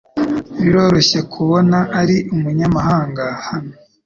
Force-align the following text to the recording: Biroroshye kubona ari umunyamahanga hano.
Biroroshye 0.61 1.19
kubona 1.33 1.77
ari 1.99 2.17
umunyamahanga 2.35 3.25
hano. 3.47 3.73